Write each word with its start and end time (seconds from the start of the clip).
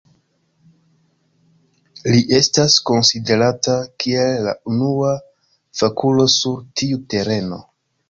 Li 2.13 2.23
estas 2.39 2.79
konsiderata 2.91 3.77
kiel 4.05 4.43
la 4.49 4.57
unua 4.75 5.15
fakulo 5.83 6.31
sur 6.41 6.61
tiu 6.83 7.03
tereno. 7.17 7.67